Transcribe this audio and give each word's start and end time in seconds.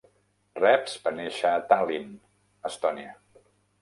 Reps 0.59 0.95
va 1.03 1.13
néixer 1.19 1.51
a 1.57 1.61
Tallinn, 1.73 2.11
Estònia. 2.71 3.13